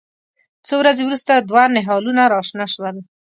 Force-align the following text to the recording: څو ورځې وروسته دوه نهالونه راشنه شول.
څو 0.67 0.73
ورځې 0.81 1.03
وروسته 1.05 1.31
دوه 1.49 1.63
نهالونه 1.75 2.23
راشنه 2.33 2.65
شول. 2.73 2.95